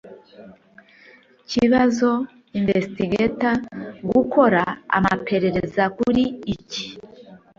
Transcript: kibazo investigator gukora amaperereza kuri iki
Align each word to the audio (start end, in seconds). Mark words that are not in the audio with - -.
kibazo 1.51 2.09
investigator 2.59 3.55
gukora 4.09 4.63
amaperereza 4.97 5.83
kuri 5.97 6.23
iki 6.55 6.85